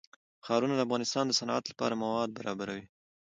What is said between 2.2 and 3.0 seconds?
برابروي.